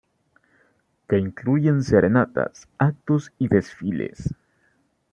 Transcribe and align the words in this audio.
Que 1.07 1.19
incluyen 1.19 1.83
Serenatas, 1.83 2.67
actos 2.79 3.33
y 3.37 3.49
Desfiles. 3.49 4.33